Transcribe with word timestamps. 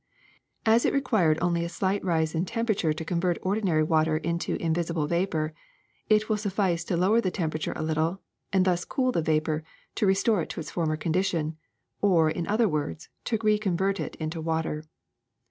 ^^As 0.65 0.83
it 0.83 0.93
required 0.95 1.37
only 1.43 1.63
a 1.63 1.69
slight 1.69 2.03
rise 2.03 2.33
in 2.33 2.43
temperature 2.43 2.91
to 2.91 3.05
convert 3.05 3.37
ordinary 3.43 3.83
water 3.83 4.17
into 4.17 4.55
invisible 4.55 5.05
vapor, 5.05 5.53
it 6.09 6.27
will 6.27 6.37
suffice 6.37 6.83
to 6.85 6.97
lower 6.97 7.21
the 7.21 7.29
temperature 7.29 7.73
a 7.75 7.83
little, 7.83 8.19
and 8.51 8.65
thus 8.65 8.83
cool 8.83 9.11
the 9.11 9.21
vapor, 9.21 9.63
to 9.93 10.07
restore 10.07 10.41
it 10.41 10.49
to 10.49 10.59
its 10.59 10.71
former 10.71 10.97
condition, 10.97 11.55
or 12.01 12.31
in 12.31 12.47
other 12.47 12.67
words 12.67 13.09
to 13.25 13.37
reconvert 13.43 13.99
it 13.99 14.15
into 14.15 14.41
water. 14.41 14.85